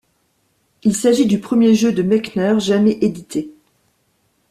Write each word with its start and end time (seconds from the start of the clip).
Il 0.81 0.95
s'agit 0.95 1.27
du 1.27 1.39
premier 1.39 1.75
jeu 1.75 1.91
de 1.91 2.01
Mechner 2.01 2.55
jamais 2.59 2.97
édité. 3.01 3.51